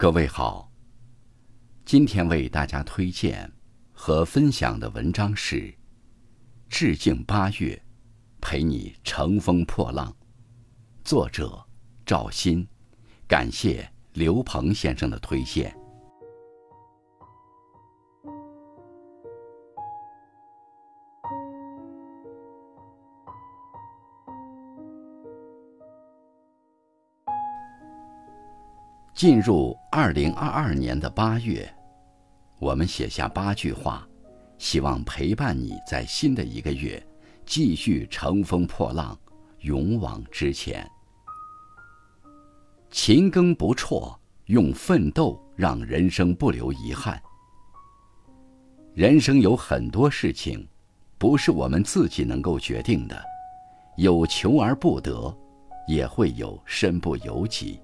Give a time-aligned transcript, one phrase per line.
[0.00, 0.72] 各位好，
[1.84, 3.52] 今天为大家推荐
[3.92, 5.56] 和分享的文章是
[6.70, 7.78] 《致敬八月，
[8.40, 10.10] 陪你乘风破浪》，
[11.04, 11.62] 作者
[12.06, 12.66] 赵鑫，
[13.28, 15.76] 感谢刘鹏先生的推荐。
[29.20, 31.70] 进入二零二二年的八月，
[32.58, 34.08] 我们写下八句话，
[34.56, 37.06] 希望陪伴你在新的一个月
[37.44, 39.14] 继续乘风破浪，
[39.58, 40.90] 勇往直前。
[42.90, 47.20] 勤耕不辍，用奋斗让人生不留遗憾。
[48.94, 50.66] 人生有很多事情，
[51.18, 53.22] 不是我们自己能够决定的，
[53.98, 55.30] 有求而不得，
[55.86, 57.78] 也会有身不由己。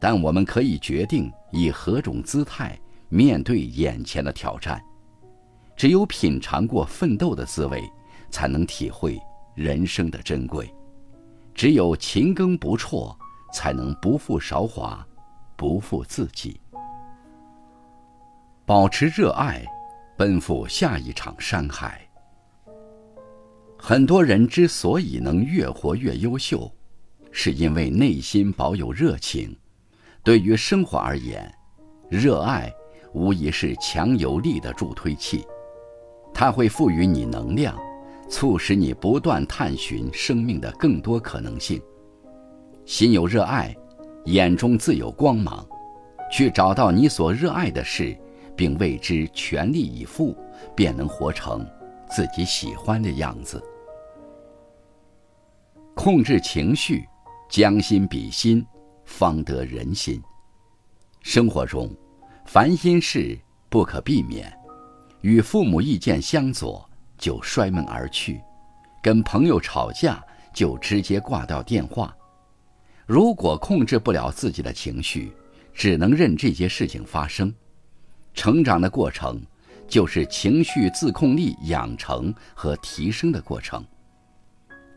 [0.00, 2.76] 但我们可以决定以何种姿态
[3.10, 4.82] 面对眼前的挑战。
[5.76, 7.82] 只有品尝过奋斗的滋味，
[8.30, 9.20] 才能体会
[9.54, 10.64] 人生的珍贵；
[11.54, 13.16] 只有勤耕不辍，
[13.52, 15.06] 才能不负韶华，
[15.56, 16.60] 不负自己。
[18.64, 19.64] 保持热爱，
[20.16, 22.06] 奔赴下一场山海。
[23.78, 26.70] 很多人之所以能越活越优秀，
[27.32, 29.56] 是因为内心保有热情。
[30.22, 31.50] 对于生活而言，
[32.10, 32.70] 热爱
[33.14, 35.46] 无疑是强有力的助推器，
[36.34, 37.74] 它会赋予你能量，
[38.28, 41.80] 促使你不断探寻生命的更多可能性。
[42.84, 43.74] 心有热爱，
[44.26, 45.66] 眼中自有光芒，
[46.30, 48.14] 去找到你所热爱的事，
[48.54, 50.36] 并为之全力以赴，
[50.74, 51.66] 便能活成
[52.10, 53.62] 自己喜欢的样子。
[55.94, 57.06] 控制情绪，
[57.48, 58.64] 将心比心。
[59.10, 60.22] 方得人心。
[61.20, 61.90] 生活中，
[62.46, 63.36] 烦心事
[63.68, 64.50] 不可避免，
[65.20, 68.40] 与父母意见相左就摔门而去，
[69.02, 72.16] 跟朋友吵架就直接挂掉电话。
[73.04, 75.32] 如果控制不了自己的情绪，
[75.74, 77.52] 只能任这些事情发生。
[78.32, 79.42] 成长的过程，
[79.88, 83.84] 就是情绪自控力养成和提升的过程。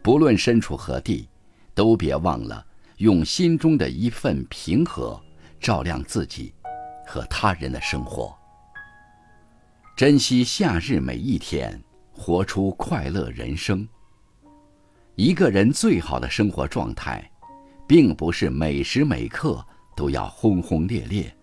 [0.03, 1.27] 不论身处何地，
[1.73, 2.65] 都别忘了。
[2.97, 5.19] 用心中的一份平和，
[5.59, 6.53] 照亮自己
[7.05, 8.37] 和他人的生活。
[9.95, 11.81] 珍惜夏日每一天，
[12.11, 13.87] 活出快乐人生。
[15.15, 17.23] 一个人最好的生活状态，
[17.87, 19.63] 并不是每时每刻
[19.95, 21.35] 都要轰轰烈烈，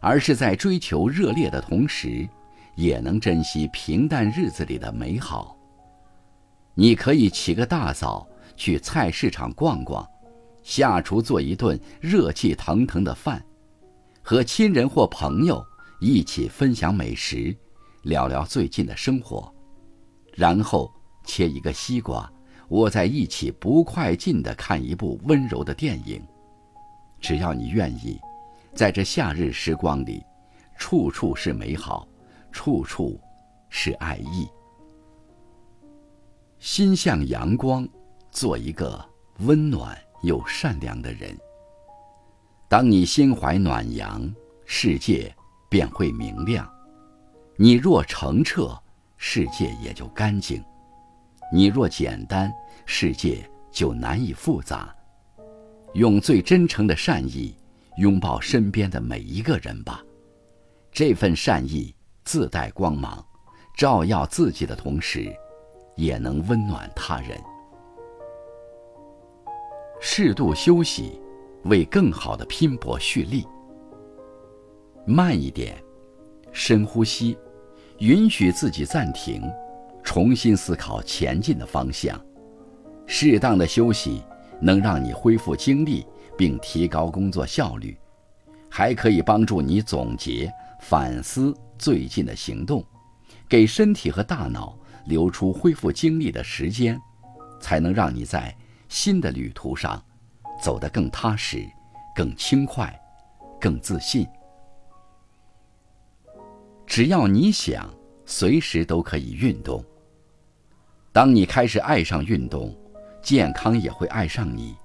[0.00, 2.26] 而是在追求热烈的同时，
[2.74, 5.56] 也能珍惜平淡日子里的美好。
[6.74, 8.26] 你可以起个大早
[8.56, 10.06] 去菜市场逛逛。
[10.66, 13.40] 下厨做一顿热气腾腾的饭，
[14.20, 15.64] 和亲人或朋友
[16.00, 17.56] 一起分享美食，
[18.02, 19.48] 聊聊最近的生活，
[20.34, 20.92] 然后
[21.24, 22.28] 切一个西瓜，
[22.70, 26.20] 窝在一起不快进的看一部温柔的电影。
[27.20, 28.18] 只要你愿意，
[28.74, 30.20] 在这夏日时光里，
[30.76, 32.08] 处处是美好，
[32.50, 33.20] 处处
[33.70, 34.48] 是爱意。
[36.58, 37.88] 心向阳光，
[38.32, 39.00] 做一个
[39.38, 39.96] 温暖。
[40.22, 41.36] 又善良的人。
[42.68, 44.28] 当你心怀暖阳，
[44.64, 45.34] 世界
[45.68, 46.64] 便会明亮；
[47.56, 48.76] 你若澄澈，
[49.16, 50.60] 世界也就干净；
[51.52, 52.52] 你若简单，
[52.84, 54.94] 世界就难以复杂。
[55.94, 57.56] 用最真诚的善意
[57.98, 60.02] 拥抱身边的每一个人吧，
[60.92, 61.94] 这份善意
[62.24, 63.24] 自带光芒，
[63.76, 65.34] 照耀自己的同时，
[65.94, 67.40] 也能温暖他人。
[70.00, 71.20] 适度休息，
[71.64, 73.46] 为更好的拼搏蓄力。
[75.06, 75.82] 慢一点，
[76.52, 77.36] 深呼吸，
[77.98, 79.42] 允许自己暂停，
[80.02, 82.20] 重新思考前进的方向。
[83.06, 84.22] 适当的休息
[84.60, 86.04] 能让你恢复精力，
[86.36, 87.96] 并提高工作效率，
[88.68, 92.84] 还可以帮助你总结反思最近的行动，
[93.48, 94.76] 给身体和大脑
[95.06, 97.00] 留出恢复精力的时间，
[97.60, 98.54] 才能让你在。
[98.88, 100.02] 新的旅途上，
[100.62, 101.66] 走得更踏实、
[102.14, 102.94] 更轻快、
[103.60, 104.26] 更自信。
[106.86, 107.92] 只要你想，
[108.24, 109.84] 随时都可以运动。
[111.12, 112.76] 当你开始爱上运动，
[113.22, 114.76] 健康也会爱上你。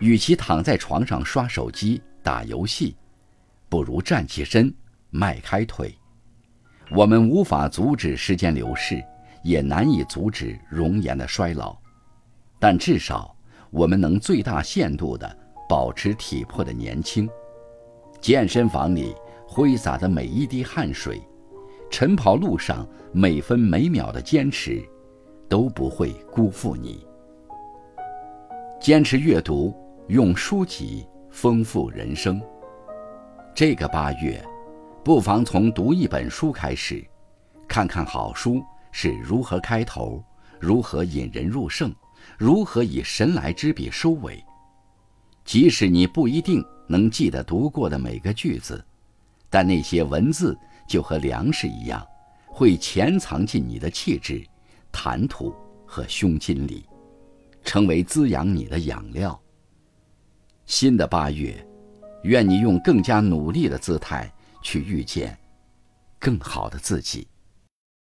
[0.00, 2.96] 与其躺在床上刷手机、打游戏，
[3.68, 4.72] 不如站起身、
[5.10, 5.92] 迈开腿。
[6.90, 9.04] 我们无法阻止时间流逝，
[9.42, 11.76] 也难以阻止容颜的衰老。
[12.58, 13.34] 但至少，
[13.70, 15.36] 我们能最大限度地
[15.68, 17.28] 保持体魄的年轻。
[18.20, 19.14] 健身房里
[19.46, 21.22] 挥洒的每一滴汗水，
[21.90, 24.82] 晨跑路上每分每秒的坚持，
[25.48, 27.06] 都不会辜负你。
[28.80, 29.74] 坚持阅读，
[30.08, 32.40] 用书籍丰富人生。
[33.54, 34.44] 这个八月，
[35.04, 37.04] 不妨从读一本书开始，
[37.68, 40.22] 看看好书是如何开头，
[40.60, 41.94] 如何引人入胜，
[42.36, 44.44] 如何以神来之笔收尾。
[45.44, 48.84] 即使你不一定能记得读过的每个句子，
[49.48, 52.06] 但那些文字就和粮食一样，
[52.46, 54.46] 会潜藏进你的气质、
[54.92, 55.54] 谈吐
[55.86, 56.84] 和胸襟里，
[57.64, 59.40] 成为滋养你的养料。
[60.66, 61.66] 新的八月，
[62.24, 64.30] 愿你用更加努力的姿态
[64.60, 65.38] 去遇见
[66.18, 67.26] 更好的自己。